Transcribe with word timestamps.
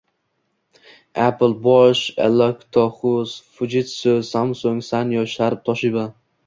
Apple, 1.23 1.53
Bosch, 1.67 2.03
Electolux, 2.29 3.29
Fujitsu, 3.59 4.13
Samsung, 4.33 4.77
Sanyo, 4.91 5.27
Sharp, 5.37 5.63
Toshiba 5.63 6.13